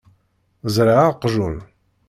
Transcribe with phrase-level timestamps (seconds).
[0.75, 1.57] Ẓṛiɣ aqjun.